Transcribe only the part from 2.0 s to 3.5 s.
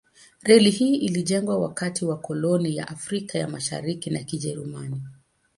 wa koloni ya Afrika ya